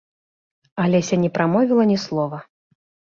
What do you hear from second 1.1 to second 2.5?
не прамовіла ні слова.